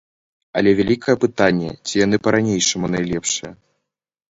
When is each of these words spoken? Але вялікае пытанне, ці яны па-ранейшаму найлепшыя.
Але 0.61 0.71
вялікае 0.79 1.15
пытанне, 1.25 1.69
ці 1.91 1.95
яны 2.05 2.21
па-ранейшаму 2.25 2.93
найлепшыя. 2.99 3.51